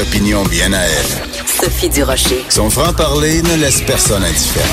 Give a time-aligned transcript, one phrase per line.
[0.00, 1.46] Opinions bien à elle.
[1.46, 2.42] Sophie Durocher.
[2.48, 4.66] Son franc-parler ne laisse personne indifférent.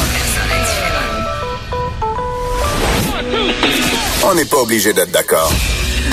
[4.23, 5.51] On n'est pas obligé d'être d'accord.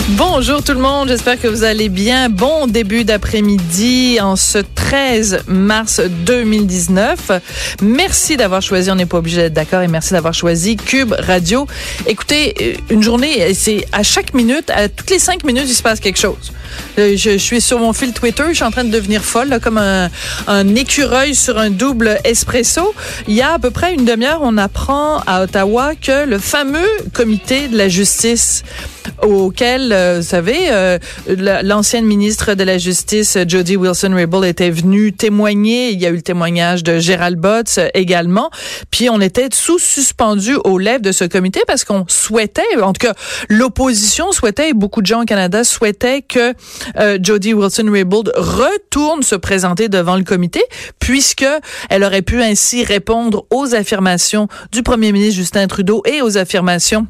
[0.08, 2.28] Bonjour tout le monde, j'espère que vous allez bien.
[2.28, 4.58] Bon début d'après-midi en ce
[4.90, 7.32] 13 mars 2019.
[7.82, 11.66] Merci d'avoir choisi, on n'est pas obligé d'être d'accord, et merci d'avoir choisi Cube Radio.
[12.06, 15.82] Écoutez, euh, une journée, c'est à chaque minute, à toutes les cinq minutes, il se
[15.82, 16.52] passe quelque chose.
[17.00, 19.78] Euh, Je, suis sur mon fil Twitter, je suis en train de devenir folle, comme
[19.78, 20.08] un,
[20.46, 22.94] un écureuil sur un double espresso.
[23.26, 26.86] Il y a à peu près une demi-heure, on apprend à Ottawa que le fameux
[27.12, 28.62] comité de la justice
[29.22, 30.98] auquel, euh, vous savez, euh,
[31.28, 35.90] la- l'ancienne ministre de la Justice, Jody Wilson-Raybould, était venue témoigner.
[35.90, 38.50] Il y a eu le témoignage de Gérald Botts euh, également.
[38.90, 43.06] Puis on était sous suspendu aux lèvres de ce comité parce qu'on souhaitait, en tout
[43.06, 43.14] cas,
[43.48, 46.54] l'opposition souhaitait, et beaucoup de gens au Canada souhaitaient que
[46.98, 50.62] euh, Jody Wilson-Raybould retourne se présenter devant le comité,
[51.00, 51.46] puisque
[51.90, 57.06] elle aurait pu ainsi répondre aux affirmations du premier ministre Justin Trudeau et aux affirmations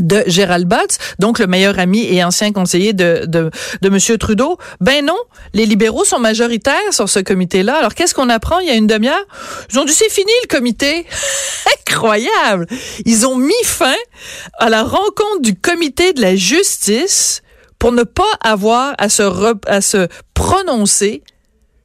[0.00, 4.18] de Gérald Butts, donc le meilleur ami et ancien conseiller de, de, de M.
[4.18, 4.58] Trudeau.
[4.80, 5.16] Ben non,
[5.54, 7.76] les libéraux sont majoritaires sur ce comité-là.
[7.78, 9.24] Alors qu'est-ce qu'on apprend il y a une demi-heure?
[9.72, 11.06] Ils ont dit c'est fini le comité.
[11.88, 12.66] Incroyable!
[13.04, 13.94] Ils ont mis fin
[14.58, 17.42] à la rencontre du comité de la justice
[17.78, 21.22] pour ne pas avoir à se, re- à se prononcer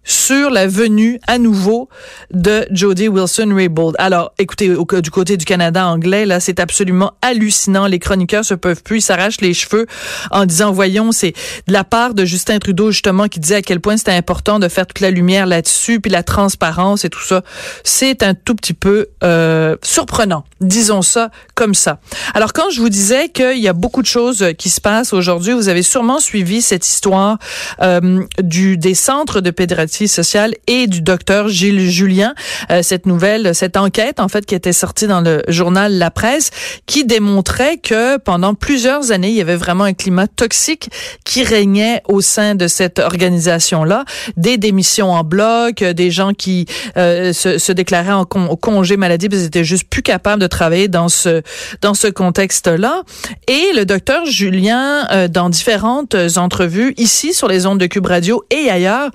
[0.04, 1.90] sur la venue à nouveau
[2.32, 3.96] de Jody Wilson-Raybould.
[4.00, 7.88] Alors, écoutez, du côté du Canada anglais, là, c'est absolument hallucinant.
[7.88, 9.86] Les chroniqueurs se peuvent plus, ils s'arrachent les cheveux
[10.32, 11.34] en disant, voyons, c'est
[11.68, 14.68] de la part de Justin Trudeau, justement, qui disait à quel point c'était important de
[14.68, 17.44] faire toute la lumière là-dessus, puis la transparence et tout ça.
[17.84, 22.00] C'est un tout petit peu euh, surprenant, disons ça comme ça.
[22.34, 25.54] Alors, quand je vous disais qu'il y a beaucoup de choses qui se passent aujourd'hui,
[25.54, 27.38] vous avez sûrement suivi cette histoire
[27.82, 32.34] euh, du des centres de pédiatrie sociale et du docteur Gilles Julien.
[32.70, 36.52] Euh, cette nouvelle, cette enquête, en fait, qui était sortie dans le journal La Presse,
[36.86, 40.90] qui démontrait que pendant plusieurs années, il y avait vraiment un climat toxique
[41.26, 44.06] qui régnait au sein de cette organisation-là.
[44.38, 46.66] Des démissions en bloc, des gens qui
[46.98, 50.48] euh, se, se déclaraient en con- congé maladie parce qu'ils étaient juste plus capables de
[50.48, 51.42] travailler dans ce
[51.82, 53.04] dans ce contexte-là.
[53.48, 58.44] Et le docteur Julien, euh, dans différentes entrevues ici sur les ondes de Cube Radio
[58.50, 59.10] et ailleurs,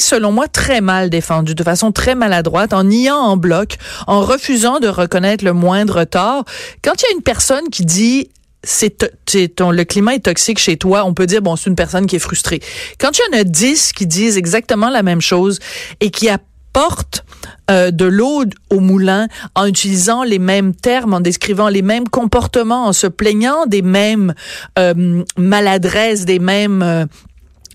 [0.00, 3.76] selon moi très mal défendu, de façon très maladroite, en niant en bloc,
[4.06, 6.44] en refusant de reconnaître le moindre tort.
[6.82, 8.28] Quand il y a une personne qui dit
[8.62, 9.04] c'est
[9.60, 12.20] le climat est toxique chez toi, on peut dire bon c'est une personne qui est
[12.20, 12.60] frustrée.
[12.98, 15.60] Quand il y en a dix qui disent exactement la même chose
[16.00, 17.24] et qui apportent
[17.70, 22.86] euh, de l'eau au moulin en utilisant les mêmes termes, en décrivant les mêmes comportements,
[22.86, 24.34] en se plaignant des mêmes
[24.78, 27.06] euh, maladresses, des mêmes euh,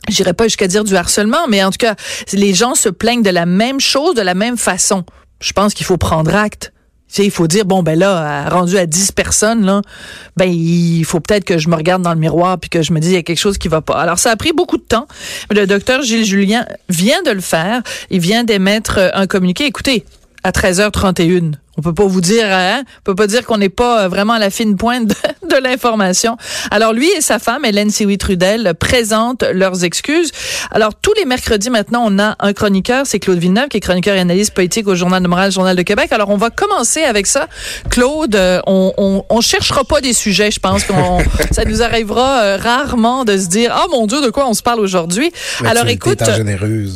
[0.09, 1.95] J'irai pas jusqu'à dire du harcèlement, mais en tout cas,
[2.33, 5.03] les gens se plaignent de la même chose, de la même façon.
[5.39, 6.73] Je pense qu'il faut prendre acte.
[7.07, 9.81] Tu sais, il faut dire bon ben là, rendu à 10 personnes là,
[10.37, 13.01] ben il faut peut-être que je me regarde dans le miroir puis que je me
[13.01, 13.95] dis il y a quelque chose qui va pas.
[13.95, 15.07] Alors ça a pris beaucoup de temps.
[15.49, 17.81] Mais le docteur Gilles Julien vient de le faire.
[18.11, 19.65] Il vient d'émettre euh, un communiqué.
[19.65, 20.05] Écoutez,
[20.43, 21.55] à 13h31.
[21.77, 22.83] On peut pas vous dire, hein?
[22.99, 25.15] On peut pas dire qu'on n'est pas euh, vraiment à la fine pointe de,
[25.49, 26.35] de l'information.
[26.69, 30.31] Alors lui et sa femme, Hélène Sioui Trudel, présentent leurs excuses.
[30.71, 34.15] Alors tous les mercredis maintenant, on a un chroniqueur, c'est Claude Villeneuve, qui est chroniqueur
[34.15, 36.11] et analyste politique au Journal de Montréal, Journal de Québec.
[36.11, 37.47] Alors on va commencer avec ça.
[37.89, 41.19] Claude, euh, on, on, on cherchera pas des sujets, je pense qu'on
[41.51, 44.61] ça nous arrivera euh, rarement de se dire, ah mon Dieu, de quoi on se
[44.61, 45.31] parle aujourd'hui?
[45.65, 46.21] Alors écoute.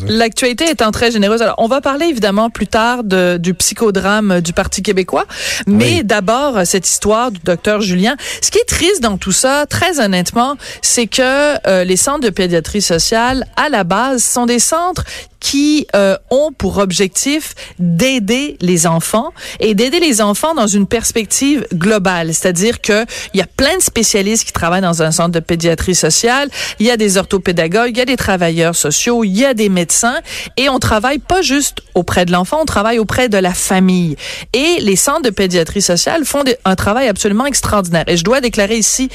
[0.07, 1.41] L'actualité étant très généreuse.
[1.41, 5.25] Alors, on va parler évidemment plus tard de, du psychodrame du Parti québécois,
[5.67, 6.03] mais Oui.
[6.03, 8.15] d'abord cette histoire du docteur Julien.
[8.41, 11.21] Ce qui est triste dans tout ça, très honnêtement, c'est que
[11.67, 15.03] euh, les centres de pédiatrie sociale, à la base, sont des centres
[15.39, 21.65] qui euh, ont pour objectif d'aider les enfants et d'aider les enfants dans une perspective
[21.73, 25.39] globale, c'est-à-dire que il y a plein de spécialistes qui travaillent dans un centre de
[25.39, 26.49] pédiatrie sociale,
[26.79, 29.69] il y a des orthopédagogues, il y a des travailleurs sociaux, il y a des
[29.69, 30.19] médecins
[30.57, 34.15] et on travaille pas juste auprès de l'enfant, on travaille auprès de la famille.
[34.53, 38.05] Et les centres de pédiatrie sociale font un travail absolument extraordinaire.
[38.07, 39.09] Et je dois déclarer ici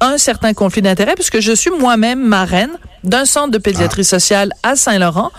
[0.00, 2.70] un certain conflit d'intérêts puisque je suis moi-même marraine
[3.04, 4.04] d'un centre de pédiatrie ah.
[4.04, 5.30] sociale à Saint-Laurent,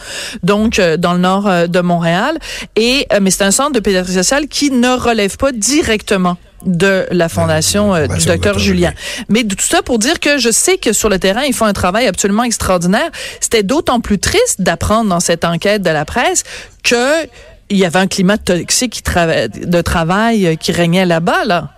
[0.43, 2.37] donc euh, dans le nord euh, de Montréal.
[2.75, 7.05] Et euh, mais c'est un centre de pédiatrie sociale qui ne relève pas directement de
[7.11, 8.91] la fondation du docteur Julien.
[9.29, 11.73] Mais tout ça pour dire que je sais que sur le terrain, ils font un
[11.73, 13.11] travail absolument extraordinaire.
[13.39, 16.43] C'était d'autant plus triste d'apprendre dans cette enquête de la presse
[16.81, 17.27] que
[17.69, 21.74] il y avait un climat toxique de travail qui régnait là-bas, là.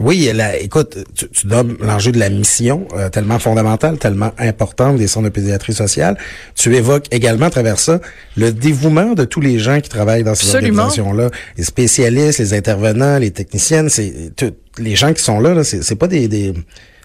[0.00, 4.96] Oui, la, écoute, tu, tu donnes l'enjeu de la mission euh, tellement fondamentale, tellement importante
[4.96, 6.16] des centres de pédiatrie sociale.
[6.54, 8.00] Tu évoques également à travers ça
[8.36, 13.18] le dévouement de tous les gens qui travaillent dans ces organisations-là, les spécialistes, les intervenants,
[13.18, 14.12] les techniciennes, c'est
[14.78, 16.54] les gens qui sont là, là c'est pas des, des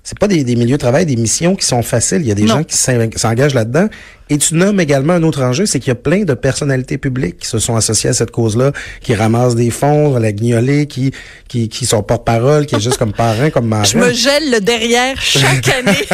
[0.04, 2.22] c'est pas des, des, milieux de travail, des missions qui sont faciles.
[2.22, 3.88] Il y a des gens qui s'engagent là-dedans.
[4.30, 7.40] Et tu nommes également un autre enjeu, c'est qu'il y a plein de personnalités publiques
[7.40, 8.72] qui se sont associées à cette cause-là,
[9.02, 11.12] qui ramassent des fonds la guignolée, qui,
[11.48, 13.86] qui, qui sont porte-parole, qui est juste comme parrain, comme marraine.
[13.86, 16.06] Je me gèle le derrière chaque année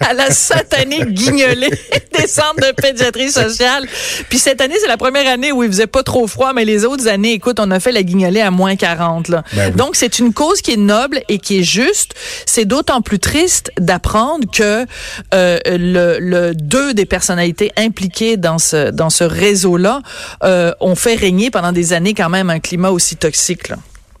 [0.00, 1.70] à la satanée guignolée
[2.18, 3.86] des centres de pédiatrie sociale.
[4.28, 6.84] Puis cette année, c'est la première année où il faisait pas trop froid, mais les
[6.84, 9.28] autres années, écoute, on a fait la guignolée à moins 40.
[9.28, 9.44] Là.
[9.54, 12.14] Ben Donc, c'est une cause qui est noble et qui est juste.
[12.46, 14.86] C'est d'autant plus triste d'apprendre que
[15.34, 20.00] euh, le, le deux des personnalités été impliqués dans ce dans ce réseau-là
[20.42, 23.68] euh, ont fait régner pendant des années quand même un climat aussi toxique.
[23.68, 23.76] Là.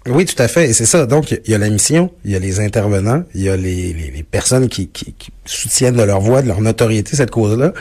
[0.06, 0.68] Oui, tout à fait.
[0.68, 1.06] Et c'est ça.
[1.06, 3.94] Donc, il y a la mission, il y a les intervenants, il y a les,
[3.94, 7.72] les, les personnes qui, qui, qui, soutiennent de leur voix, de leur notoriété cette cause-là.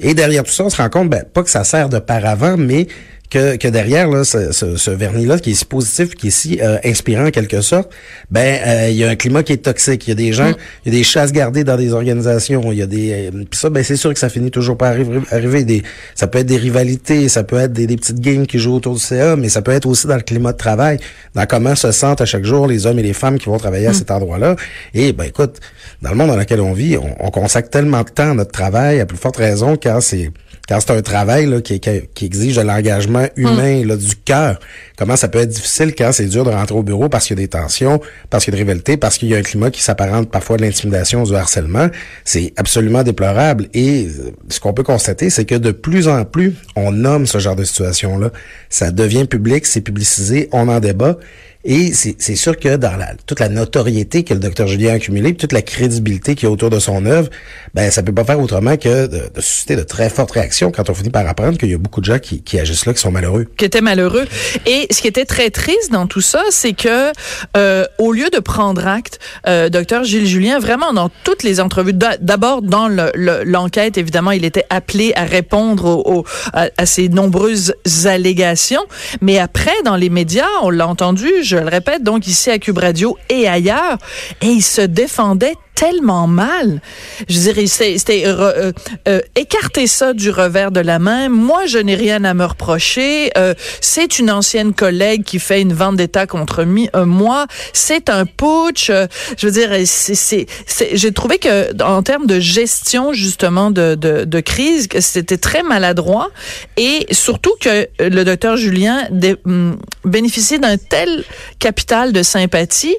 [0.00, 2.56] Et derrière tout ça, on se rend compte, ben, pas que ça sert de paravent,
[2.56, 2.88] mais
[3.30, 6.78] que, que derrière là, ce, ce, vernis-là, qui est si positif, qui est si euh,
[6.84, 7.90] inspirant en quelque sorte,
[8.30, 10.06] ben euh, il y a un climat qui est toxique.
[10.08, 10.56] Il y a des gens, mm.
[10.84, 12.72] il y a des chasses gardées dans des organisations.
[12.72, 14.88] Il y a des, euh, puis ça, ben c'est sûr que ça finit toujours par
[14.88, 15.20] arriver.
[15.30, 15.82] arriver des,
[16.16, 18.94] ça peut être des rivalités, ça peut être des, des petites games qui jouent autour
[18.94, 20.98] du CA, mais ça peut être aussi dans le climat de travail,
[21.34, 23.86] dans comment se sentent à chaque jour les hommes et les femmes qui vont travailler
[23.86, 23.94] à mm.
[23.94, 24.56] cet endroit-là.
[24.92, 25.60] Et ben écoute,
[26.02, 28.52] dans le monde dans lequel on vit, on, on consacre tellement de temps à notre
[28.52, 30.32] travail, à plus forte raison quand c'est
[30.70, 33.88] quand c'est un travail là, qui, qui, exige de l'engagement humain, mm.
[33.88, 34.60] là, du cœur,
[34.96, 37.40] comment ça peut être difficile quand c'est dur de rentrer au bureau parce qu'il y
[37.40, 39.70] a des tensions, parce qu'il y a des rivalités, parce qu'il y a un climat
[39.70, 41.88] qui s'apparente parfois de l'intimidation, du harcèlement.
[42.24, 43.68] C'est absolument déplorable.
[43.74, 47.38] Et euh, ce qu'on peut constater, c'est que de plus en plus, on nomme ce
[47.38, 48.30] genre de situation-là.
[48.68, 51.16] Ça devient public, c'est publicisé, on en débat.
[51.62, 55.34] Et c'est sûr que dans la, toute la notoriété que le docteur Julien a accumulée,
[55.34, 57.28] toute la crédibilité qu'il y a autour de son œuvre,
[57.74, 60.88] ben ça peut pas faire autrement que de, de susciter de très fortes réactions quand
[60.88, 63.00] on finit par apprendre qu'il y a beaucoup de gens qui, qui, agissent là, qui
[63.00, 63.46] sont malheureux.
[63.58, 64.24] Qui étaient malheureux.
[64.64, 67.12] Et ce qui était très triste dans tout ça, c'est que
[67.58, 71.92] euh, au lieu de prendre acte, euh, docteur Gilles Julien, vraiment dans toutes les entrevues,
[71.92, 76.24] d'abord dans l'enquête, évidemment, il était appelé à répondre au,
[76.54, 77.74] à, à ces nombreuses
[78.06, 78.86] allégations,
[79.20, 82.78] mais après, dans les médias, on l'a entendu, je le répète, donc ici à Cube
[82.78, 83.98] Radio et ailleurs,
[84.40, 86.82] et il se défendait tellement mal.
[87.26, 88.72] Je dirais, c'était euh,
[89.08, 91.30] euh, écarter ça du revers de la main.
[91.30, 93.30] Moi, je n'ai rien à me reprocher.
[93.38, 97.46] Euh, c'est une ancienne collègue qui fait une vente d'État contre moi.
[97.72, 98.90] C'est un putsch.
[98.90, 100.46] je veux dire, c'est,
[100.92, 106.28] j'ai trouvé que en termes de gestion justement de, de, de crise, c'était très maladroit
[106.76, 109.08] et surtout que le docteur Julien
[109.46, 111.24] hum, bénéficiait d'un tel
[111.58, 112.96] capital de sympathie,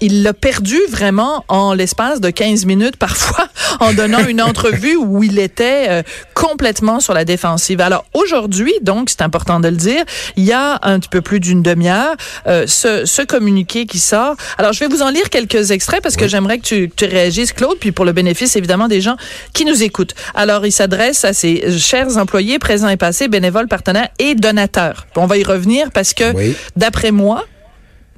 [0.00, 3.48] il l'a perdu vraiment en l'espace espace de 15 minutes parfois
[3.80, 7.82] en donnant une entrevue où il était euh, complètement sur la défensive.
[7.82, 10.02] Alors aujourd'hui, donc, c'est important de le dire,
[10.36, 14.36] il y a un petit peu plus d'une demi-heure euh, ce, ce, communiqué qui sort.
[14.56, 17.52] Alors je vais vous en lire quelques extraits parce que j'aimerais que tu, tu réagisses,
[17.52, 19.16] Claude, puis pour le bénéfice évidemment des gens
[19.52, 20.14] qui nous écoutent.
[20.34, 25.06] Alors il s'adresse à ses chers employés présents et passés, bénévoles, partenaires et donateurs.
[25.16, 26.32] On va y revenir parce que
[26.74, 27.44] d'après moi,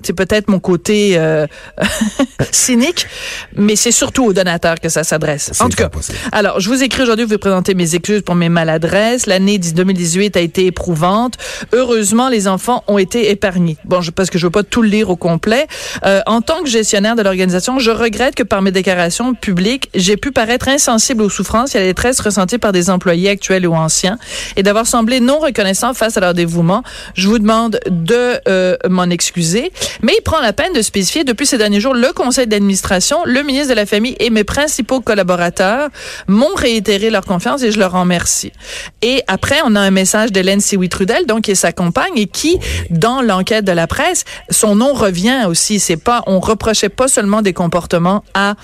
[0.02, 1.46] c'est peut-être mon côté euh,
[2.50, 3.06] cynique,
[3.56, 5.52] mais c'est surtout aux donateurs que ça s'adresse.
[5.60, 5.90] En tout cas,
[6.32, 9.26] alors, je vous écris aujourd'hui, vous vais présenter mes excuses pour mes maladresses.
[9.26, 11.34] L'année 2018 a été éprouvante.
[11.72, 13.76] Heureusement, les enfants ont été épargnés.
[13.84, 15.66] Bon, je, parce que je veux pas tout lire au complet.
[16.04, 20.16] Euh, en tant que gestionnaire de l'organisation, je regrette que par mes déclarations publiques, j'ai
[20.16, 23.74] pu paraître insensible aux souffrances et à la détresse ressenties par des employés actuels ou
[23.74, 24.18] anciens
[24.56, 26.82] et d'avoir semblé non reconnaissant face à leur dévouement.
[27.14, 29.72] Je vous demande de euh, m'en excuser.
[30.02, 33.42] Mais il prend la peine de spécifier depuis ces derniers jours le conseil d'administration, le
[33.42, 35.88] ministre de la Famille et mes principaux collaborateurs
[36.26, 38.52] m'ont réitéré leur confiance et je leur en remercie.
[39.02, 42.58] Et après, on a un message d'Hélène Sioui-Trudel, donc qui est sa compagne et qui,
[42.90, 45.80] dans l'enquête de la presse, son nom revient aussi.
[45.80, 48.54] C'est pas, on reprochait pas seulement des comportements à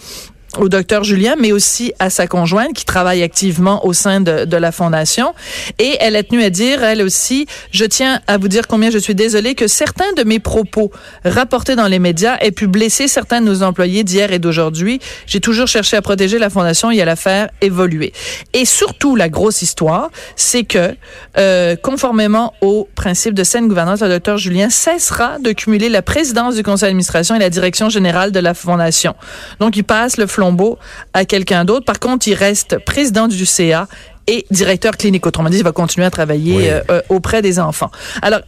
[0.59, 4.73] au docteur Julien, mais aussi à sa conjointe qui travaille activement au sein de, la
[4.73, 5.33] fondation.
[5.79, 8.99] Et elle a tenu à dire, elle aussi, je tiens à vous dire combien je
[8.99, 10.91] suis désolée que certains de mes propos
[11.25, 15.01] rapportés dans les médias aient pu blesser certains de nos employés d'hier et d'aujourd'hui.
[15.27, 18.13] J'ai toujours cherché à protéger la fondation et à la faire évoluer.
[18.53, 20.95] Et surtout, la grosse histoire, c'est que,
[21.39, 26.57] euh, conformément au principe de saine gouvernance, le docteur Julien cessera de cumuler la présidence
[26.57, 29.15] du conseil d'administration et la direction générale de la fondation.
[29.61, 30.79] Donc, il passe le flambeau
[31.13, 31.85] à quelqu'un d'autre.
[31.85, 33.87] Par contre, il reste président du CA
[34.27, 35.27] et directeur clinique.
[35.27, 36.69] Autrement dit, il va continuer à travailler Oui.
[36.69, 37.91] euh, euh, auprès des enfants.
[38.23, 38.41] Alors,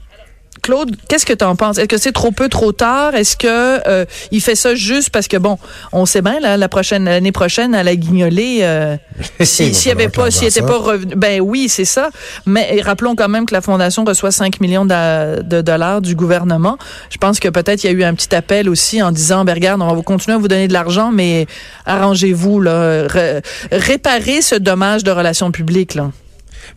[0.62, 1.78] Claude, qu'est-ce que tu en penses?
[1.78, 3.16] Est-ce que c'est trop peu, trop tard?
[3.16, 3.46] Est-ce que
[3.88, 5.58] euh, il fait ça juste parce que bon,
[5.92, 8.96] on sait bien là, la prochaine l'année prochaine à la guignolée, euh,
[9.40, 12.10] si- s'il y avait pas, s'il était pas revenu, ben oui, c'est ça.
[12.46, 16.78] Mais rappelons quand même que la fondation reçoit 5 millions de, de dollars du gouvernement.
[17.10, 19.54] Je pense que peut-être il y a eu un petit appel aussi en disant, ben
[19.54, 21.46] regarde, on va vous continuer à vous donner de l'argent, mais
[21.86, 23.40] arrangez-vous là, Ré-
[23.72, 26.10] réparez ce dommage de relations publiques là.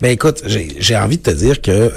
[0.01, 1.91] Ben écoute, j'ai j'ai envie de te dire que euh,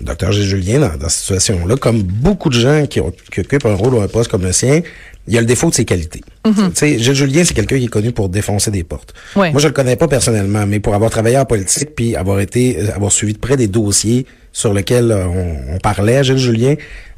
[0.00, 0.32] Dr.
[0.32, 0.42] G.
[0.44, 3.94] Julien, dans, dans cette situation-là, comme beaucoup de gens qui, ont, qui occupent un rôle
[3.94, 4.80] ou un poste comme le sien,
[5.28, 6.20] il y a le défaut de ses qualités.
[6.44, 9.14] Tu sais, Gilles Julien, c'est quelqu'un qui est connu pour défoncer des portes.
[9.36, 9.52] Ouais.
[9.52, 12.78] Moi, je le connais pas personnellement, mais pour avoir travaillé en politique puis avoir été,
[12.78, 16.38] euh, avoir suivi de près des dossiers sur lesquels euh, on, on parlait à Gilles
[16.38, 16.74] Julien,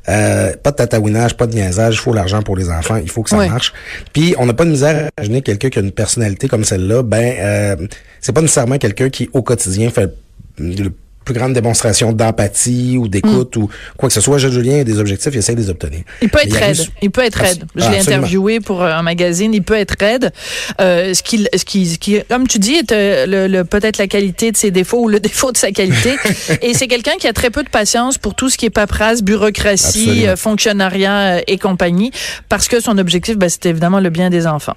[0.08, 3.22] euh, pas de tatouinage, pas de niaisage, il faut l'argent pour les enfants, il faut
[3.22, 3.72] que ça marche.
[4.12, 7.02] Puis on n'a pas de misère à imaginer quelqu'un qui a une personnalité comme celle-là,
[7.02, 7.86] ben euh,
[8.20, 10.14] c'est pas nécessairement quelqu'un qui au quotidien fait
[10.58, 10.90] le
[11.24, 14.38] plus grande démonstration d'empathie ou d'écoute ou quoi que ce soit.
[14.38, 16.00] Gilles Julien a des objectifs, il essaie de les obtenir.
[16.22, 16.76] Il peut être raide.
[17.02, 17.64] Il peut être raide.
[17.74, 18.22] Je Ah, l'ai absolument.
[18.22, 19.52] interviewé pour euh, un magazine.
[19.54, 20.32] Il peut être raide.
[20.80, 24.06] Euh, ce qui, ce qui, ce qui, comme tu dis, est le, le- peut-être la
[24.06, 26.14] qualité de ses défauts ou le défaut de sa qualité.
[26.62, 29.22] et c'est quelqu'un qui a très peu de patience pour tout ce qui est paperasse,
[29.22, 32.10] bureaucratie, euh, fonctionnariat euh, et compagnie,
[32.48, 34.76] parce que son objectif, ben, c'est évidemment le bien des enfants.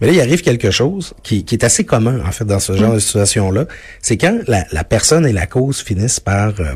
[0.00, 2.72] Mais là, il arrive quelque chose qui, qui est assez commun, en fait, dans ce
[2.72, 2.76] Mm.
[2.76, 3.64] genre de situation-là.
[4.02, 6.52] C'est quand la, la personne et la cause finissent par...
[6.60, 6.74] euh,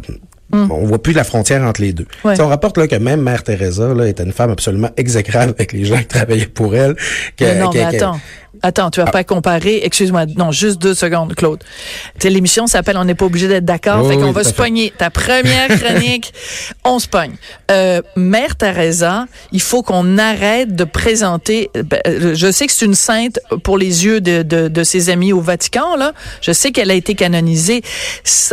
[0.53, 0.71] Mm.
[0.71, 2.07] On voit plus la frontière entre les deux.
[2.23, 2.39] Ouais.
[2.41, 5.87] On rapporte là que même Mère Teresa là, était une femme absolument exécrable avec les
[5.87, 6.95] gens qui travaillaient pour elle.
[7.37, 8.21] que- Mais non, que- mais que- attends.
[8.63, 9.81] Attends, tu vas pas comparer.
[9.85, 10.27] Excuse-moi.
[10.37, 11.63] Non, juste deux secondes, Claude.
[12.23, 14.03] L'émission s'appelle On n'est pas obligé d'être d'accord.
[14.05, 14.93] Oui, fait qu'on oui, va se pogner.
[14.97, 16.33] Ta première chronique,
[16.85, 17.35] on se pogne.
[17.71, 21.71] Euh, Mère Teresa, il faut qu'on arrête de présenter.
[21.75, 25.11] ben, euh, je sais que c'est une sainte pour les yeux de, de, de ses
[25.11, 26.13] amis au Vatican, là.
[26.41, 27.83] Je sais qu'elle a été canonisée.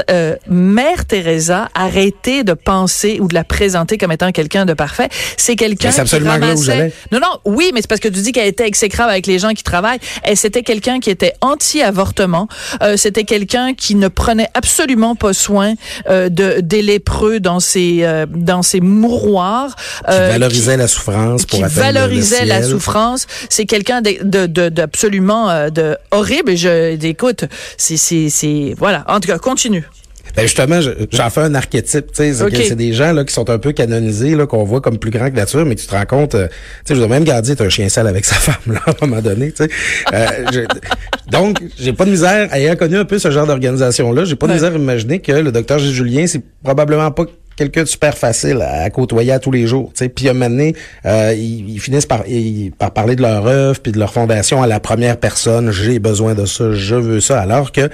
[0.09, 5.09] Euh, Mère Teresa, arrêtez de penser ou de la présenter comme étant quelqu'un de parfait.
[5.37, 8.19] C'est quelqu'un qui absolument là où ramassait- non, non, oui, mais c'est parce que tu
[8.21, 9.90] dis qu'elle était exécrable avec les gens qui travaillent.
[10.27, 12.47] Et c'était quelqu'un qui était anti-avortement.
[12.81, 15.73] Euh, c'était quelqu'un qui ne prenait absolument pas soin
[16.09, 19.75] euh, de des lépreux dans ses euh, dans ses mouroirs.
[20.07, 23.27] qui euh, valorisait la souffrance pour qui le- valorisait la souffrance.
[23.49, 26.55] C'est quelqu'un de, de, de- d'absolument euh, de horrible.
[26.55, 27.45] Je, écoute,
[27.77, 29.03] c'est, c'est, voilà.
[29.07, 29.87] En tout cas, continue.
[30.35, 32.51] Ben justement, je- j'en fais un archétype, tu sais, c'est Ok.
[32.51, 35.11] que c'est des gens là qui sont un peu canonisés, là qu'on voit comme plus
[35.11, 36.53] grands que nature, mais tu te rends compte, euh, tu
[36.85, 39.07] sais, je veux même Gardien est un chien sale avec sa femme là à un
[39.07, 39.69] moment donné, tu sais.
[40.13, 44.25] Euh, je- donc, j'ai pas de misère, ayant connu un peu ce genre d'organisation là,
[44.25, 44.57] j'ai pas de Ouais.
[44.57, 47.25] misère à imaginer que le docteur Gilles Julien, c'est probablement pas
[47.57, 50.09] quelqu'un de super facile à, côtoyer à tous les jours, tu sais.
[50.09, 50.73] Puis à un moment donné,
[51.05, 54.63] euh, ils, ils finissent par, ils- par parler de leur œuvre puis de leur fondation
[54.63, 55.69] à la première personne.
[55.71, 57.89] J'ai besoin de ça, je veux ça, alors que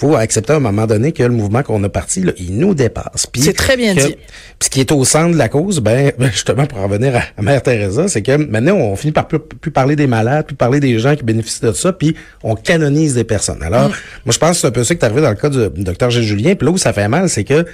[0.00, 2.74] faut accepter à un moment donné que le mouvement qu'on a parti, là, il nous
[2.74, 3.26] dépasse.
[3.30, 4.14] Puis C'est très bien que- dit.
[4.14, 7.14] puis ce qui est au centre de la cause, ben, ben, justement, pour en revenir
[7.16, 10.46] à, à Mère Teresa, c'est que maintenant, on finit par plus, plus parler des malades,
[10.46, 13.62] plus parler des gens qui bénéficient de ça, puis on canonise des personnes.
[13.62, 13.92] Alors, Mm.
[14.24, 15.84] moi, je pense que c'est un peu ça qui est arrivé dans le cas du
[15.84, 16.54] docteur Gilles Julien.
[16.54, 17.66] Puis là où ça fait mal, c'est que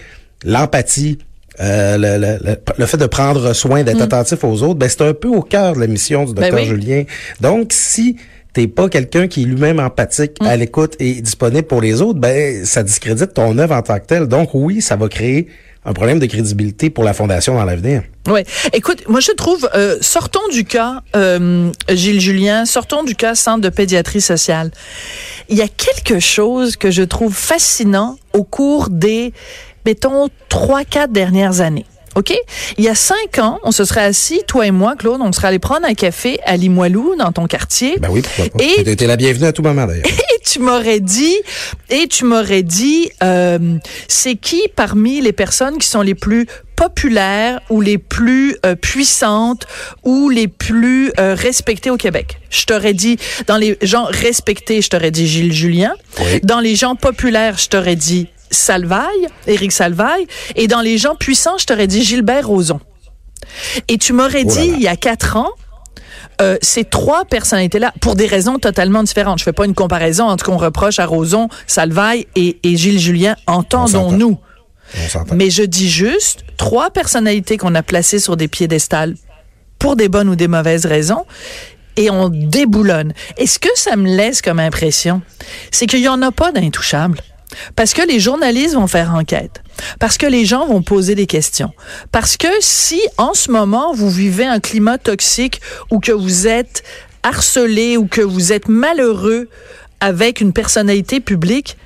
[0.45, 1.18] l'empathie,
[1.61, 5.02] euh, le, le- le- le fait de prendre soin, d'être attentif aux autres, ben, c'est
[5.02, 6.35] un peu au cœur de la mission du Mm.
[6.35, 6.66] Ben docteur oui.
[6.66, 7.02] Julien.
[7.40, 8.16] Donc, si
[8.56, 10.46] t'es pas quelqu'un qui est lui-même empathique, Mm.
[10.46, 14.06] à l'écoute et disponible pour les autres, ben ça discrédite ton œuvre en tant que
[14.06, 14.26] telle.
[14.28, 15.48] Donc oui, ça va créer
[15.84, 18.02] un problème de crédibilité pour la fondation dans l'avenir.
[18.26, 18.46] Ouais.
[18.72, 23.60] Écoute, moi je trouve, euh, sortons du cas euh, Gilles Julien, sortons du cas Centre
[23.60, 24.70] de pédiatrie sociale.
[25.50, 29.34] Il y a quelque chose que je trouve fascinant au cours des,
[29.84, 31.84] mettons, trois, quatre dernières années.
[32.16, 32.35] OK?
[32.78, 35.49] Il y a cinq ans, on se serait assis, toi et moi, Claude, on serait
[35.49, 37.96] allé prendre un café à Limoilou, dans ton quartier.
[38.00, 38.64] Ben oui, pourquoi pas.
[38.64, 40.04] Et- T'es- la bienvenue à tout moment d'ailleurs.
[40.35, 41.35] Et tu m'aurais dit,
[41.90, 43.58] et tu m'aurais dit, euh,
[44.06, 46.46] c'est qui parmi les personnes qui sont les plus
[46.76, 49.66] populaires ou les plus euh, puissantes
[50.04, 52.38] ou les plus euh, respectées au Québec?
[52.50, 53.18] Je t'aurais dit,
[53.49, 55.94] dans les gens respectés, je t'aurais dit Gilles Julien.
[56.20, 56.40] Oui.
[56.44, 60.26] Dans les gens populaires, je t'aurais dit Salvaille, Éric Salvaille.
[60.54, 62.80] Et dans les gens puissants, je t'aurais dit Gilbert Rozon.
[63.88, 65.50] Et tu m'aurais Oh dit, il y a quatre ans,
[66.40, 69.38] euh, ces trois personnalités-là, pour des raisons totalement différentes.
[69.38, 72.98] Je fais pas une comparaison entre ce qu'on reproche à Roson, Salvaille et, et Gilles
[72.98, 73.36] Julien.
[73.46, 74.38] Entendons-nous.
[75.32, 79.16] Mais je dis juste trois personnalités qu'on a placées sur des piédestals
[79.78, 81.25] pour des bonnes ou des mauvaises raisons
[81.96, 83.12] et on déboulonne.
[83.36, 85.22] Et ce que ça me laisse comme impression,
[85.70, 87.20] c'est qu'il y en a pas d'intouchables.
[87.74, 89.62] Parce que les journalistes vont faire enquête.
[89.98, 91.72] Parce que les gens vont poser des questions.
[92.12, 95.60] Parce que si en ce moment vous vivez un climat toxique
[95.90, 96.82] ou que vous êtes
[97.22, 99.48] harcelé ou que vous êtes malheureux
[100.00, 101.76] avec une personnalité publique,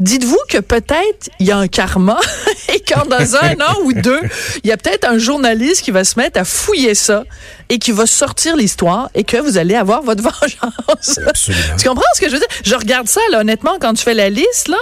[0.00, 2.18] Dites-vous que peut-être il y a un karma
[2.74, 4.20] et quand dans un an ou deux,
[4.62, 7.24] il y a peut-être un journaliste qui va se mettre à fouiller ça
[7.68, 11.18] et qui va sortir l'histoire et que vous allez avoir votre vengeance.
[11.26, 11.76] Absolument.
[11.78, 12.48] Tu comprends ce que je veux dire?
[12.64, 14.78] Je regarde ça, là, honnêtement, quand tu fais la liste, là.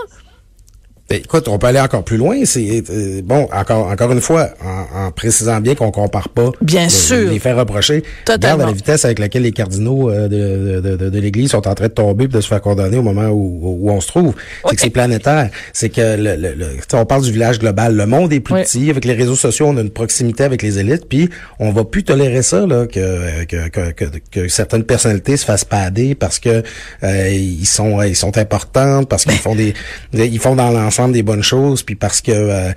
[1.08, 2.44] Ben, Écoute, on peut aller encore plus loin.
[2.44, 6.50] C'est euh, bon, encore encore une fois, en, en précisant bien qu'on compare pas.
[6.60, 7.30] Bien le- sûr.
[7.30, 8.02] Les faits reprochés.
[8.24, 8.54] Totalement.
[8.56, 11.74] Regarde la vitesse avec laquelle les cardinaux euh, de, de, de, de l'Église sont en
[11.74, 14.34] train de tomber et de se faire condamner au moment où, où on se trouve.
[14.68, 15.50] C'est que c'est planétaire.
[15.72, 17.94] C'est que le, le, le- on parle du village global.
[17.94, 18.62] Le monde est plus Oui.
[18.64, 18.90] petit.
[18.90, 21.08] Avec les réseaux sociaux, on a une proximité avec les élites.
[21.08, 25.44] Puis on va plus tolérer ça là que que, que, que, que certaines personnalités se
[25.44, 26.64] fassent pader parce que
[27.04, 29.72] euh, ils sont ils sont importantes parce qu'ils font des
[30.12, 32.72] ils font dans l'ensemble des bonnes choses puis parce que euh,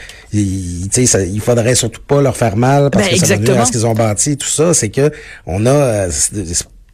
[1.06, 3.66] ça- il faudrait surtout pas leur faire mal parce Ben, que ça va nuire à
[3.66, 5.12] ce qu'ils ont bâti tout ça c'est que
[5.46, 6.10] on a euh,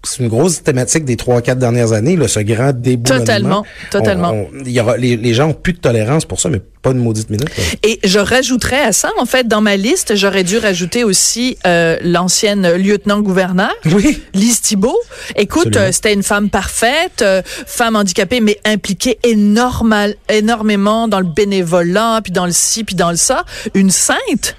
[0.08, 3.20] c'est une grosse thématique des trois quatre dernières années là, ce grand déboulonnement.
[3.26, 4.32] Totalement, totalement.
[4.32, 6.62] On- on- il y aura les, les gens ont plus de tolérance pour ça mais
[6.82, 7.50] pas une maudite minute.
[7.58, 7.64] là.
[7.84, 11.98] Et je rajouterais à ça, en fait, dans ma liste, j'aurais dû rajouter aussi euh,
[12.04, 13.72] l'ancienne lieutenant-gouverneur.
[13.92, 14.22] Oui.
[14.36, 15.00] Lise Thibault.
[15.36, 19.96] Écoute, euh, c'était une femme parfaite, euh, femme handicapée, mais impliquée énorme,
[20.30, 23.46] énormément dans le bénévolat, puis dans le ci, puis dans le ça.
[23.74, 24.56] Une sainte.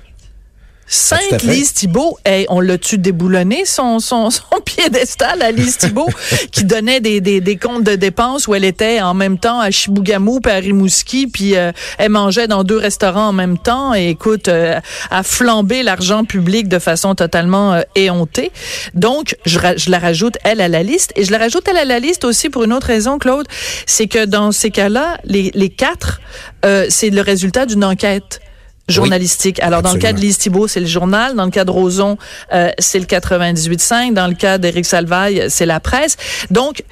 [0.87, 1.47] Ah, tout à Sainte fait.
[1.49, 6.09] Lise Thibault, hey, on l'a-tu déboulonné, son, son, son piédestal à Lise Thibault,
[6.52, 9.71] qui donnait des, des, des comptes de dépenses où elle était en même temps à
[9.71, 14.11] Chibougamau puis à Rimouski, puis euh, elle mangeait dans deux restaurants en même temps, et
[14.11, 14.78] écoute, euh,
[15.11, 18.52] à flamber l'argent public de façon totalement euh, éhontée.
[18.95, 21.85] Donc, je, je la rajoute, elle, à la liste, et je la rajoute, elle, à
[21.85, 23.46] la liste aussi pour une autre raison, Claude,
[23.87, 26.20] c'est que dans ces cas-là, les, les quatre,
[26.64, 28.40] euh, c'est le résultat d'une enquête
[28.88, 29.61] journalistique.
[29.61, 30.20] Alors, dans le cas de.
[30.20, 31.35] Lise Thibault, c'est le journal.
[31.35, 32.16] Dans le cas de Roson,
[32.53, 34.14] euh, c'est le 98.5.
[34.14, 36.16] Dans le cas d'Éric Salvaille, c'est la presse.
[36.51, 36.83] Donc,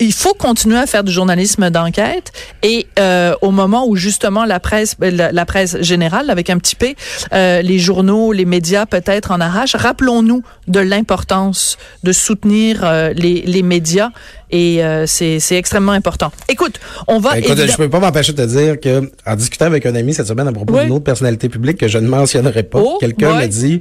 [0.00, 4.58] il faut continuer à faire du journalisme d'enquête et euh, au moment où justement la
[4.58, 6.96] presse euh, la, la presse générale avec un petit p
[7.32, 13.42] euh, les journaux les médias peut-être en arrachent rappelons-nous de l'importance de soutenir euh, les,
[13.42, 14.10] les médias
[14.50, 18.00] et euh, c'est c'est extrêmement important écoute on va Ben, Écoute, évidemment- je peux pas
[18.00, 20.84] m'empêcher de te dire que, en discutant avec un ami cette semaine à propos Oui.
[20.84, 23.38] d'une autre personnalité publique que je ne mentionnerai pas, Oh, quelqu'un ouais.
[23.40, 23.80] m'a dit,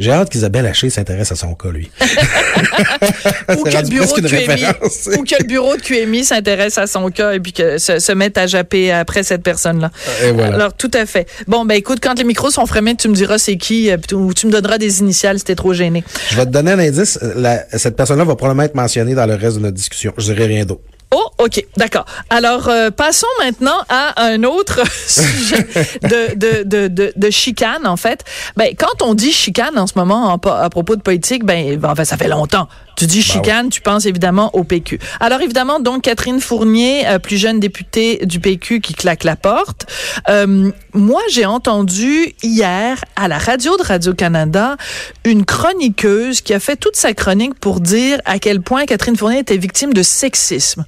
[0.00, 1.90] j'ai hâte qu'Isabelle Haché s'intéresse à son cas, lui.
[2.00, 7.52] ou que, QMI, ou que le bureau de QMI s'intéresse à son cas et puis
[7.52, 9.90] que se, se mette à japper après cette personne-là.
[10.34, 10.54] Voilà.
[10.54, 11.28] Alors, tout à fait.
[11.46, 14.32] Bon, ben écoute, quand les micros sont fermés, tu me diras c'est qui, euh, ou
[14.32, 16.02] tu me donneras des initiales si t'es trop gêné.
[16.30, 17.18] Je vais te donner un indice.
[17.36, 20.12] La- cette personne-là va probablement être mentionnée dans le reste de notre discussion.
[20.16, 20.82] Je dirai rien d'autre.
[21.12, 22.04] Oh, OK, d'accord.
[22.30, 25.66] Alors, euh, passons maintenant à un autre sujet
[26.02, 28.24] de, de, de, de, de chicane, en fait.
[28.56, 32.16] Ben, quand on dit chicane en ce moment à propos de politique, ben, enfin, ça
[32.16, 32.68] fait longtemps.
[32.96, 34.98] Tu dis chicane, tu penses évidemment au PQ.
[35.20, 39.86] Alors, évidemment, donc, Catherine Fournier, euh, plus jeune députée du PQ qui claque la porte.
[40.28, 44.76] Euh, moi, j'ai entendu hier à la radio de Radio-Canada
[45.24, 49.38] une chroniqueuse qui a fait toute sa chronique pour dire à quel point Catherine Fournier
[49.38, 50.84] était victime de sexisme.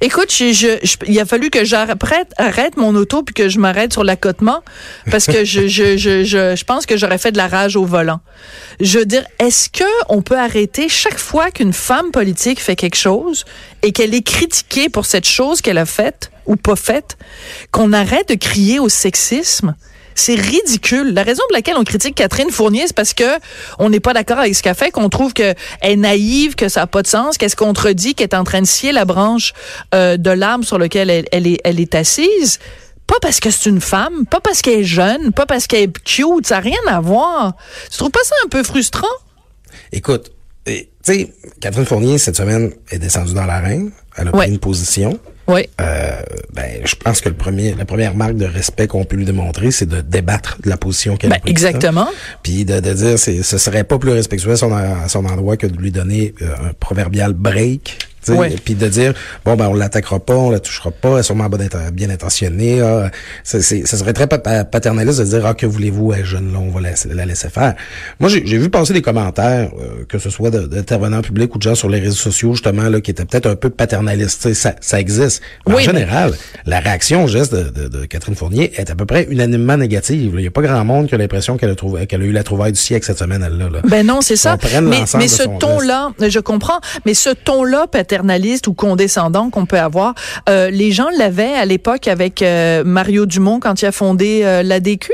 [0.00, 3.58] Écoute, je, je- je- il a fallu que j'arrête arrête mon auto puis que je
[3.58, 4.62] m'arrête sur l'accotement
[5.10, 7.84] parce que je, je, je, je, je pense que j'aurais fait de la rage au
[7.84, 8.20] volant.
[8.80, 12.96] Je veux dire, est-ce que on peut arrêter chaque fois qu'une femme politique fait quelque
[12.96, 13.44] chose
[13.82, 17.16] et qu'elle est critiquée pour cette chose qu'elle a faite ou pas faite,
[17.70, 19.74] qu'on arrête de crier au sexisme?
[20.14, 21.12] C'est ridicule.
[21.12, 23.24] La raison pour laquelle on critique Catherine Fournier, c'est parce que
[23.80, 26.80] on n'est pas d'accord avec ce qu'elle fait, qu'on trouve qu'elle est naïve, que ça
[26.80, 29.54] n'a pas de sens, qu'elle se contredit, qu'elle est en train de scier la branche
[29.92, 32.60] euh, de l'arbre sur lequel elle, est, assise.
[33.08, 36.02] Pas parce que c'est une femme, pas parce qu'elle est jeune, pas parce qu'elle est
[36.04, 37.54] cute, ça n'a rien à voir.
[37.90, 39.08] Tu trouves pas ça un peu frustrant?
[39.90, 40.30] Écoute,
[41.04, 43.90] tu sais, Catherine Fournier, cette semaine, est descendue dans l'arène.
[44.16, 44.44] Elle a Ouais.
[44.46, 45.18] pris une position.
[45.46, 45.68] Oui.
[45.80, 46.10] Euh,
[46.54, 49.70] ben, je pense que le premier, la première marque de respect qu'on peut lui démontrer,
[49.70, 51.50] c'est de débattre de la position qu'elle Ben, a prise.
[51.50, 52.08] exactement.
[52.42, 55.56] Puis de, de dire, c'est, ce serait pas plus respectueux à son, à son endroit
[55.58, 57.98] que de lui donner euh, un proverbial break.
[58.32, 58.54] Ouais.
[58.64, 59.12] Puis de dire,
[59.44, 62.80] bon, ben, on l'attaquera pas, on la touchera pas, elle est sûrement inten- bien intentionnée.
[62.80, 63.10] Ah,
[63.42, 66.52] c'est, c'est- ça serait très pa- paternaliste de dire, ah, que voulez-vous, elle est jeune
[66.52, 67.74] là, on va la, la laisser faire.
[68.20, 71.62] Moi, j'ai, j'ai vu passer des commentaires, euh, que ce soit d'intervenants publics ou de
[71.62, 74.52] gens sur les réseaux sociaux, justement, là, qui étaient peut-être un peu paternalistes.
[74.54, 75.42] Ça, ça existe.
[75.66, 76.32] Mais Oui, en mais- général,
[76.66, 80.32] la réaction au geste de, de- de Catherine Fournier est à peu près unanimement négative.
[80.34, 82.42] Il n'y a pas grand monde qui a l'impression qu'elle a, qu'elle a eu la
[82.42, 83.68] trouvaille du siècle cette semaine, elle-là.
[83.70, 83.80] là.
[83.88, 84.56] Ben non, c'est ça.
[84.82, 87.86] Mais, mais ce ton-là, je comprends, mais ce ton-là
[88.18, 90.14] paternaliste ou condescendant qu'on peut avoir,
[90.48, 94.62] euh, les gens l'avaient à l'époque avec euh, Mario Dumont quand il a fondé euh,
[94.62, 95.10] l'ADQ.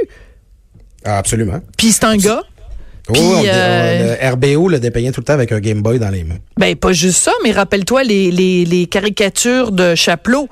[1.04, 1.60] Ah, absolument.
[1.78, 2.42] Puis c'est un gars.
[3.12, 6.10] Puis, on- euh, le RBO le dépeignait tout le temps avec un Game Boy dans
[6.10, 6.36] les mains.
[6.58, 10.48] Ben pas juste ça, mais rappelle-toi les, les, les caricatures de Chapelot.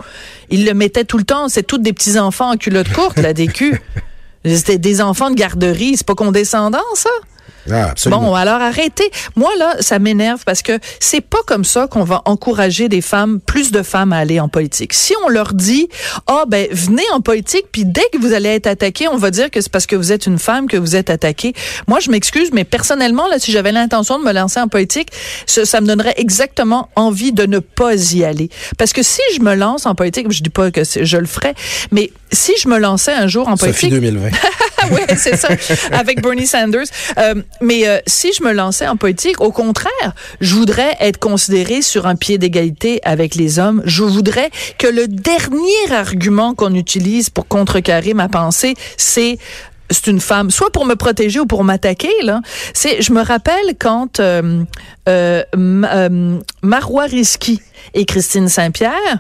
[0.51, 1.49] Il le mettait tout le temps.
[1.49, 3.81] C'est toutes des petits enfants en culotte courte, l'ADQ.
[4.45, 5.95] C'était des enfants de garderie.
[5.97, 7.11] C'est pas condescendant, ça?
[7.73, 7.95] Ah.
[8.07, 9.11] Bon, alors arrêtez.
[9.37, 13.41] Moi là, ça m'énerve parce que c'est pas comme ça qu'on va encourager des femmes,
[13.41, 14.95] plus de femmes à aller en politique.
[14.95, 15.89] Si on leur dit
[16.27, 19.51] "Ah ben venez en politique puis dès que vous allez être attaqué, on va dire
[19.51, 21.55] que c'est parce que vous êtes une femme que vous êtes attaqué."
[21.87, 25.09] Moi, je m'excuse, mais personnellement là, si j'avais l'intention de me lancer en politique,
[25.47, 28.51] ça, ça me donnerait exactement envie de ne pas y aller.
[28.77, 31.55] Parce que si je me lance en politique, je dis pas que je le ferais,
[31.91, 34.31] mais si je me lançais un jour en Sophie politique, 2020.
[34.93, 35.49] oui, c'est ça,
[35.93, 36.87] avec Bernie Sanders.
[37.19, 39.93] Euh, mais euh, si je me lançais en politique, au contraire,
[40.41, 43.83] je voudrais être considérée sur un pied d'égalité avec les hommes.
[43.85, 49.39] Je voudrais que le dernier argument qu'on utilise pour contrecarrer ma pensée, c'est
[49.91, 52.13] c'est une femme, soit pour me protéger ou pour m'attaquer.
[52.23, 52.41] Là,
[52.75, 53.01] c'est.
[53.03, 54.65] Je me rappelle quand euh,
[55.09, 57.61] euh, euh, Marois Risky
[57.95, 59.19] et Christine Saint-Pierre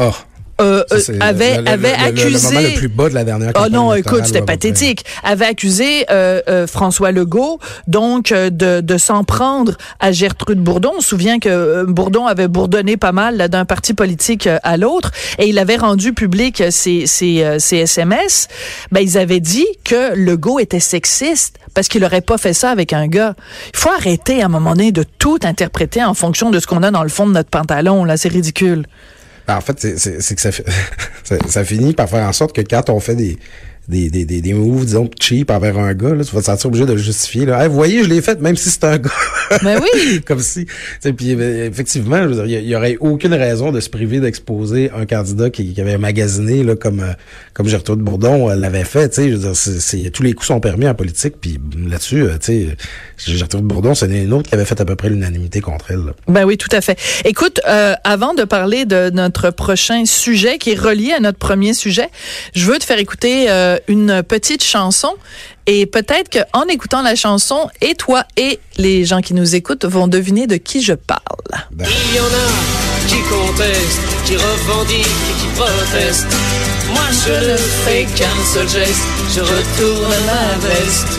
[0.00, 0.12] Oh.
[0.60, 2.48] Euh, Ça, euh, le- le- le- accusé.
[2.48, 5.04] Le moment le plus bas de la dernière Oh non, écoute, c'était pathétique.
[5.22, 10.92] Avait accusé euh, euh, François Legault donc euh, de, de s'en prendre à Gertrude Bourdon.
[10.98, 15.48] On se souvient que Bourdon avait bourdonné pas mal d'un parti politique à l'autre et
[15.48, 18.48] il avait rendu public ses, ses, ses SMS.
[18.92, 22.92] Ben, ils avaient dit que Legault était sexiste parce qu'il aurait pas fait ça avec
[22.92, 23.34] un gars.
[23.72, 26.82] Il faut arrêter à un moment donné de tout interpréter en fonction de ce qu'on
[26.82, 28.04] a dans le fond de notre pantalon.
[28.04, 28.84] Là, c'est ridicule.
[29.48, 30.40] Ben, en fait, c'est- que
[31.24, 33.38] ça, ça finit par faire en sorte que quand on fait des,
[33.88, 36.66] des, des, des, des moves, disons, cheap envers un gars, là, tu vas te sentir
[36.66, 37.46] obligé de le justifier.
[37.46, 37.62] Là.
[37.62, 39.10] Hey, vous voyez, je l'ai fait, même si c'est un gars.
[39.62, 40.20] Ben oui.
[40.26, 40.66] Comme si.
[40.66, 43.32] tu sais, Puis euh, effectivement, je veux dire, il y a- il y, aurait aucune
[43.32, 47.12] raison de se priver d'exposer un candidat qui, qui avait magasiné, là, comme, euh,
[47.54, 49.08] comme Gertrude Bourdon euh, l'avait fait.
[49.08, 51.34] tu sais, Je veux dire, c'est- tous les coups sont permis en politique.
[51.40, 52.76] Puis là-dessus, tu
[53.16, 56.04] sais, Gertrude Bourdon, c'est une autre qui avait fait à peu près l'unanimité contre elle.
[56.04, 56.12] là.
[56.28, 56.98] Ben oui, tout à fait.
[57.24, 61.72] Écoute, euh, avant de parler de notre prochain sujet qui est relié à notre premier
[61.72, 62.08] sujet,
[62.54, 65.14] je veux te faire écouter euh, une petite chanson
[65.66, 70.08] et peut-être qu'en écoutant la chanson, et toi et les gens qui nous écoutent vont
[70.08, 71.20] deviner de qui je parle.
[71.78, 76.26] Il y en a qui contestent, qui revendiquent et qui protestent.
[76.90, 81.18] Moi je ne fais qu'un seul geste, je retourne ma veste.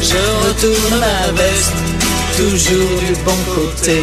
[0.00, 1.72] Je retourne ma veste,
[2.36, 4.00] toujours du bon côté.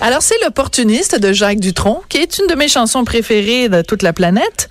[0.00, 4.02] Alors, c'est l'opportuniste de Jacques Dutronc, qui est une de mes chansons préférées de toute
[4.02, 4.68] la planète.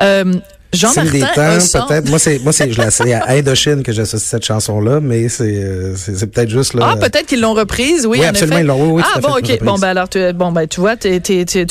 [0.00, 0.34] Euh,
[0.72, 2.08] Celle des Jean-Martin temps, peut-être.
[2.10, 5.94] Moi, c'est, moi, c'est, je sais à Indochine que j'associe cette chanson-là, mais c'est, euh,
[5.96, 6.90] c'est, c'est peut-être juste là.
[6.92, 8.64] Ah, peut-être qu'ils l'ont reprise, oui, Oui, en absolument, effet.
[8.64, 9.64] ils l'ont- oui, ah, bon, fait, OK.
[9.64, 11.10] Bon, ben alors, tu, bon, ben, tu vois, tu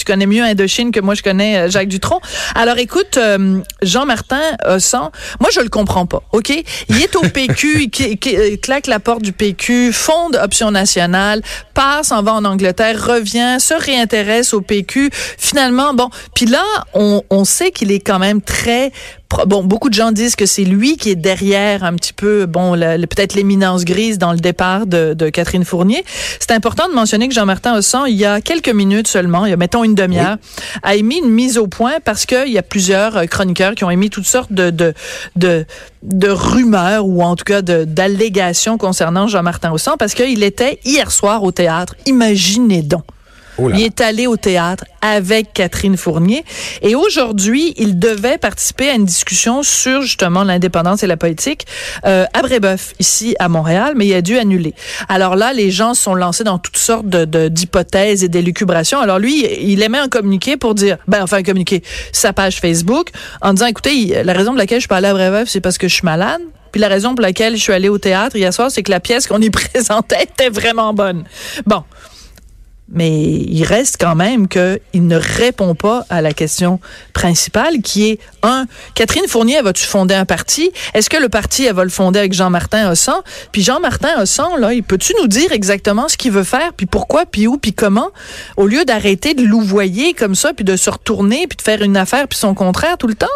[0.05, 2.19] connais mieux Indochine que moi, je connais euh, Jacques Dutronc.
[2.55, 6.49] Alors, écoute, euh, Jean-Martin Hossan, moi, je le comprends pas, OK?
[6.89, 10.71] Il est au PQ, il, qui- qui- il claque la porte du PQ, fonde Option
[10.71, 11.41] Nationale,
[11.73, 15.09] part, s'en va en Angleterre, revient, se réintéresse au PQ.
[15.38, 18.88] Finalement, bon, puis là, on, on sait qu'il est quand même très
[19.45, 22.73] Bon, beaucoup de gens disent que c'est lui qui est derrière un petit peu, bon,
[22.73, 26.04] peut-être l'éminence grise dans le départ de, de Catherine Fournier.
[26.39, 29.54] C'est important de mentionner que Jean-Martin Hossan, il y a quelques minutes seulement, il y
[29.54, 30.38] a mettons une demi-heure,
[30.82, 33.91] a émis une mise au point parce qu'il y a plusieurs euh, chroniqueurs qui ont
[33.91, 34.93] émis toutes sortes de, de,
[35.36, 35.65] de,
[36.04, 41.43] de rumeurs ou en tout cas d'allégations concernant Jean-Martin Hossan parce qu'il était hier soir
[41.43, 41.95] au théâtre.
[42.06, 43.04] Imaginez donc.
[43.62, 43.69] Oh.
[43.74, 46.43] Il est allé au théâtre avec Catherine Fournier
[46.82, 51.65] et aujourd'hui, il devait participer à une discussion sur justement l'indépendance et la politique
[52.06, 54.74] euh, à Brébeuf, ici à Montréal, mais il a dû annuler.
[55.10, 59.00] Alors là, les gens se sont lancés dans toutes sortes de- de- d'hypothèses et d'élucubrations.
[59.00, 63.10] Alors lui, il émet un communiqué pour dire, ben enfin un communiqué, sa page Facebook,
[63.41, 65.78] en disant, écoutez, la raison pour laquelle je suis pas allé à Brébeuf, c'est parce
[65.78, 66.41] que je suis malade.
[66.72, 69.00] Puis la raison pour laquelle je suis allé au théâtre hier soir, c'est que la
[69.00, 71.24] pièce qu'on y présentait était vraiment bonne.
[71.65, 71.84] Bon.
[72.91, 76.80] Mais il reste quand même qu'il ne répond pas à la question
[77.13, 80.71] principale qui est, un, Catherine Fournier, va-tu fonder un parti?
[80.93, 83.21] Est-ce que le parti, elle va le fonder avec Jean-Martin Hossan?
[83.52, 87.25] Puis Jean-Martin Hossan, là, il peut-tu nous dire exactement ce qu'il veut faire, puis pourquoi,
[87.25, 88.10] puis où, puis comment,
[88.58, 91.97] au lieu d'arrêter de louvoyer comme ça, puis de se retourner, puis de faire une
[91.97, 93.28] affaire, puis son contraire tout le temps?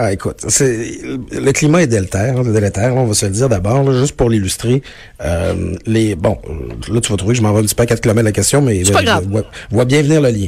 [0.00, 1.00] Ah, écoute, c'est
[1.32, 4.80] le climat est délétère, hein, délétère, on va se le dire d'abord, juste pour l'illustrer.
[5.24, 7.82] Euh, les bon, euh, là tu vas trouver que je m'en vais un petit peu
[7.82, 10.46] à 4 km la question, mais vois, vois bien venir le lien.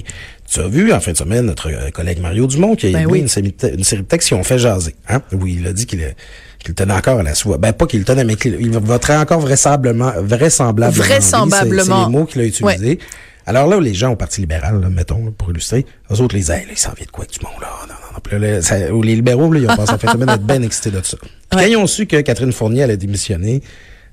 [0.52, 3.06] Tu as vu en fin de semaine notre euh, collègue Mario Dumont qui a Ben
[3.06, 3.20] oui.
[3.20, 5.22] une, série de te- une série de textes qui ont fait jaser, hein?
[5.32, 7.56] Oui, il a dit qu'il tenait encore à la soie.
[7.58, 11.04] Ben pas qu'il tenait, mais qu'il il voterait encore vraisemblablement, vraisemblablement.
[11.04, 12.04] Vraisemblablement.
[12.04, 12.98] C'est les mots qu'il a utilisés.
[13.46, 16.50] Alors là, les gens au Parti libéral, là, mettons, là, pour illustrer, eux autres, les
[16.52, 17.68] ailes, ils s'en viennent de quoi avec du monde, là?
[17.88, 18.20] Non, non, non.
[18.22, 20.42] Puis là, ça- les libéraux, là, ils ont passé la fin de semaine à être
[20.46, 21.16] bien excités de ça.
[21.20, 23.62] Puis quand ils ont su que Catherine Fournier allait démissionner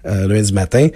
[0.06, 0.88] euh, lundi matin,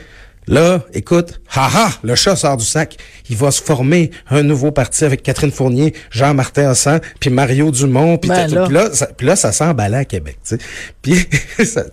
[0.48, 2.98] là, écoute, haha, le chat sort du sac.
[3.30, 8.18] Il va se former un nouveau parti avec Catherine Fournier, Jean-Martin Hassan, puis Mario Dumont,
[8.18, 8.66] puis Ben là.
[8.66, 10.62] puis là, ça, puis là, ça s'emballait à Québec, tu sais.
[11.02, 11.16] Puis,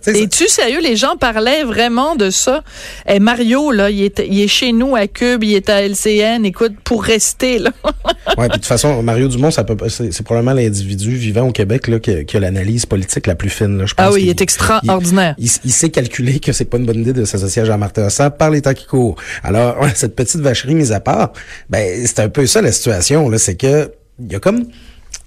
[0.05, 0.79] Es-tu sérieux?
[0.83, 2.63] Les gens parlaient vraiment de ça.
[3.07, 6.45] Et Mario, là, il est, il est chez nous à Cube, il est à LCN,
[6.45, 7.71] écoute, pour rester, là.
[8.37, 11.51] Ouais, puis de toute façon, Mario Dumont, ça peut c'est c'est probablement l'individu vivant au
[11.51, 13.77] Québec là, qui, a- qui a l'analyse politique la plus fine.
[13.79, 15.33] Là, je pense Ah oui, il est extraordinaire.
[15.39, 18.03] Il, il- il sait calculer que c'est pas une bonne idée de s'associer à Jean-Martin
[18.03, 19.15] Hassan par les temps qui courent.
[19.43, 21.33] Alors, cette petite vacherie mise à part,
[21.69, 23.29] ben c'est un peu ça la situation.
[23.37, 24.65] C'est que il y a comme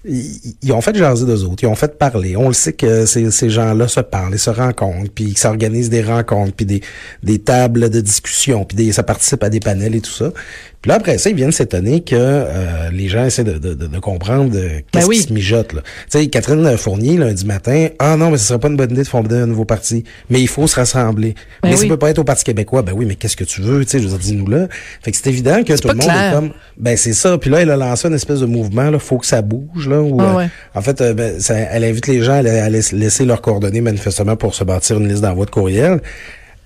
[0.05, 2.37] ils, ils ont fait jaser d'eux autres, ils ont fait parler.
[2.37, 5.91] On le sait que ces, ces gens-là se parlent, ils se rencontrent, puis ils s'organisent
[5.91, 6.81] des rencontres, puis des,
[7.23, 10.33] des tables de discussion, puis des, ça participe à des panels et tout ça.
[10.81, 13.87] Puis là, après ça, ils viennent s'étonner que euh, les gens essaient de, de, de,
[13.87, 15.19] de comprendre qu'est-ce Ben oui.
[15.19, 15.75] qui se mijote.
[15.75, 15.83] Là.
[16.11, 19.05] Tu sais, Catherine Fournier, lundi matin, ah non, mais ce serait pas une bonne idée
[19.05, 20.03] de fonder un nouveau parti.
[20.29, 21.37] Mais il faut se rassembler.
[21.62, 21.88] Ben mais ça oui.
[21.88, 22.83] peut pas être au Parti québécois.
[22.83, 23.85] Ben oui, mais qu'est-ce que tu veux?
[23.85, 24.67] Tu sais, je veux dis-nous là.
[25.03, 26.33] Fait que c'est évident que tout le monde clair.
[26.33, 27.38] est comme ben c'est ça.
[27.38, 30.00] Puis là, elle a lancé une espèce de mouvement, là, faut que ça bouge, là.
[30.02, 30.46] Où, Ah euh.
[30.74, 34.37] En fait, euh, ben, ça- elle invite les gens à, à laisser leurs coordonnées manifestement
[34.37, 36.00] pour se bâtir une liste d'envoi de courriel.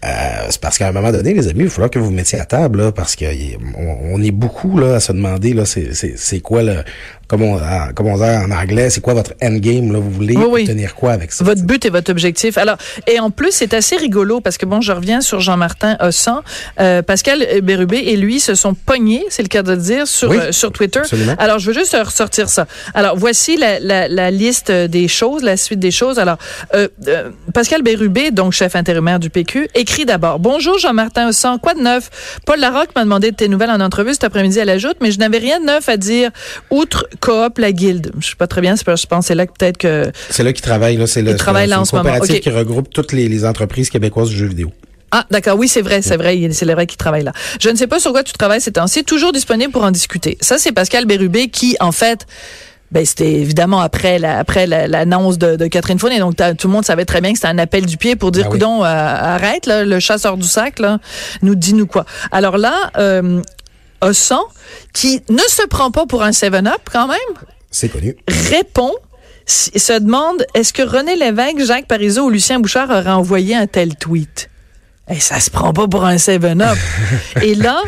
[0.04, 0.08] Euh,
[0.50, 2.38] c'est parce qu'à un moment donné, les amis, il va falloir que vous vous mettiez
[2.38, 3.26] à table, là, parce qu'on
[3.78, 6.76] on est beaucoup là à se demander là, c'est quoi le
[7.28, 10.36] comme on en- comme on dit en anglais, c'est quoi votre endgame là, vous voulez
[10.36, 10.60] Oui, oui.
[10.62, 11.44] obtenir quoi avec ça?
[11.44, 12.56] Votre but et votre objectif.
[12.58, 16.42] Alors, et en plus, c'est assez rigolo parce que bon, je reviens sur Jean-Martin Hossan.
[16.80, 20.30] Euh, Pascal Bérubé et lui se sont pognés, c'est le cas de le dire, sur,
[20.30, 21.00] Oui, euh, sur Twitter.
[21.00, 21.34] absolument.
[21.38, 22.66] Alors, je veux juste ressortir ça.
[22.94, 26.18] Alors, voici la, la, la liste des choses, la suite des choses.
[26.18, 26.38] Alors,
[26.74, 26.88] euh,
[27.54, 32.10] Pascal Bérubé, donc chef intérimaire du PQ, écrit d'abord Bonjour Jean-Martin Hossan, quoi de neuf?
[32.46, 35.10] Paul Larocque m'a demandé de tes nouvelles en entrevue cet après-midi à la joute, mais
[35.10, 36.30] je n'avais rien de neuf à dire
[36.70, 38.12] outre coop la guilde.
[38.20, 40.42] Je sais pas très bien, c'est je pense que c'est là que peut-être que C'est
[40.44, 42.40] là qu'ils travaillent là, c'est le là une en ce moment, coopérative ok.
[42.42, 44.72] qui regroupe toutes les, les entreprises québécoises du jeu vidéo.
[45.12, 45.57] Ah, d'accord.
[45.57, 46.37] Oui, c'est vrai, c'est vrai.
[46.52, 47.33] C'est vrai qu'il travaille là.
[47.61, 49.05] Je ne sais pas sur quoi tu travailles ces temps-ci.
[49.05, 50.37] Toujours disponible pour en discuter.
[50.40, 52.26] Ça, c'est Pascal Bérubé qui, en fait,
[52.90, 56.18] ben, c'était évidemment après la, après la- l'annonce de, de Catherine Fournier.
[56.18, 58.44] Donc, tout le monde savait très bien que c'était un appel du pied pour dire,
[58.44, 58.59] Ben oui.
[58.59, 60.98] coudon, euh, arrête, là, le chasseur du sac, là,
[61.42, 62.05] nous dis-nous quoi.
[62.33, 63.40] Alors là, euh,
[64.00, 64.42] Ossan,
[64.92, 68.16] qui ne se prend pas pour un 7-up quand même, C'est connu.
[68.28, 68.92] répond,
[69.46, 73.96] se demande est-ce que René Lévesque, Jacques Parizeau ou Lucien Bouchard auraient envoyé un tel
[73.96, 74.50] tweet?
[75.08, 76.76] Eh, ça se prend pas pour un 7-up.
[77.42, 77.80] Et là,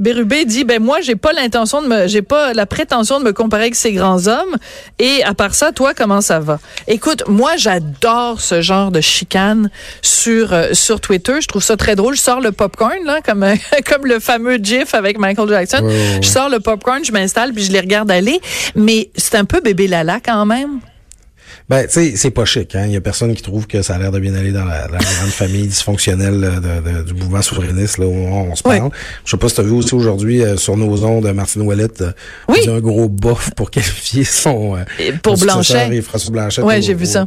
[0.00, 3.32] Bérubé dit, ben moi, j'ai pas l'intention de me, j'ai pas la prétention de me
[3.32, 4.56] comparer avec ces grands hommes.
[4.98, 6.58] Et à part ça, toi, comment ça va?
[6.88, 9.70] Écoute, moi, j'adore ce genre de chicane
[10.02, 11.40] sur, euh, sur Twitter.
[11.40, 12.16] Je trouve ça très drôle.
[12.16, 13.54] Je sors le popcorn, là, comme, euh,
[13.88, 15.84] comme le fameux GIF avec Michael Jackson.
[15.84, 16.18] Ouais, ouais, ouais.
[16.22, 18.40] Je sors le popcorn, je m'installe, puis je les regarde aller.
[18.74, 20.80] Mais c'est un peu bébé Lala quand même.
[21.72, 22.74] Ben, tu sais, c'est pas chic.
[22.74, 22.84] Hein?
[22.84, 24.82] Il y a personne qui trouve que ça a l'air de bien aller dans la,
[24.88, 28.62] la grande famille dysfonctionnelle euh, de- de- du mouvement souverainiste là, où on, on se
[28.66, 28.76] Oui.
[28.78, 28.90] parle.
[29.24, 32.02] Je sais pas si tu as vu aussi aujourd'hui euh, sur nos ondes Martine Ouellette
[32.02, 32.12] euh,
[32.48, 32.58] Oui.
[32.58, 34.76] faisait un gros bof pour qualifier son...
[34.76, 35.96] euh, Et pour son Blanchet.
[35.96, 36.60] et François Blanchet.
[36.60, 37.24] Ouais, au- j'ai vu ça.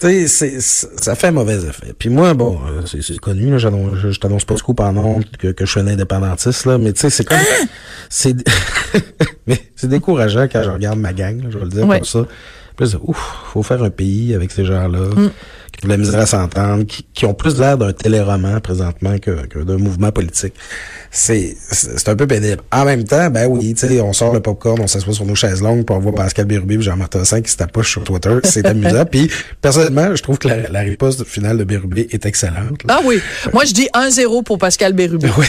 [0.00, 1.92] Tu sais, ça fait un mauvais effet.
[1.98, 4.96] Puis moi, bon, euh, c'est connu, là, j'annonce- je, je t'annonce pas de scoop en
[4.96, 7.36] ondes que, que je suis un indépendantiste, là, mais tu sais, c'est comme...
[7.36, 7.66] Hein?
[8.08, 8.34] c'est
[9.46, 11.98] mais c'est décourageant quand je regarde ma gang, là, je vais le dire Ouais.
[11.98, 12.24] comme ça.
[12.82, 13.18] Là, c'est, ouf,
[13.52, 15.30] faut faire un pays avec ces gens-là, Mm.
[15.72, 19.18] qui ont de la misère à s'entendre, qui, qui ont plus l'air d'un téléroman présentement
[19.18, 20.52] que, que d'un mouvement politique.
[21.10, 22.62] C'est, c'est un peu pénible.
[22.72, 25.34] En même temps, ben oui, tu sais, on sort le popcorn, on s'assoit sur nos
[25.34, 28.30] chaises longues, puis on voit Pascal Bérubé et Jean-Martin Hassan qui se tapochent sur Twitter.
[28.44, 29.04] C'est amusant.
[29.10, 32.82] Puis, personnellement, je trouve que la, la riposte finale de Bérubé est excellente.
[32.84, 32.96] là.
[32.98, 33.20] Ah oui.
[33.52, 35.28] Moi, je dis 1-0 pour Pascal Bérubé.
[35.36, 35.46] Ouais.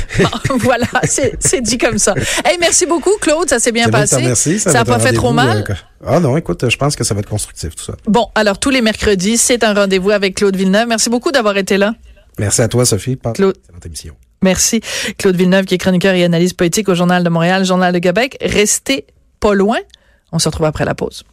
[0.50, 2.14] Bon, voilà, c'est dit comme ça.
[2.46, 3.50] Hey, merci beaucoup, Claude.
[3.50, 4.16] Ça s'est bien bon de passé.
[4.18, 4.60] remercier.
[4.60, 5.64] ça n'a pas fait trop mal.
[5.70, 5.74] euh,
[6.06, 7.96] ah non, écoute, je pense que ça va être constructif, tout ça.
[8.06, 10.88] Bon, alors tous les mercredis, c'est un rendez-vous avec Claude Villeneuve.
[10.88, 11.94] Merci beaucoup d'avoir été là.
[12.40, 13.18] Merci à toi, Sophie.
[13.18, 13.56] Claude.
[13.56, 14.16] une excellente émission.
[14.42, 14.82] Merci.
[15.18, 18.38] Claude Villeneuve, qui est chroniqueur et analyste politique au Journal de Montréal, Journal de Québec.
[18.42, 19.06] Restez
[19.40, 19.78] pas loin.
[20.32, 21.24] On se retrouve après la pause.